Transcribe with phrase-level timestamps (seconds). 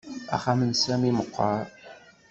[0.35, 1.65] Axxam n Sami meqqer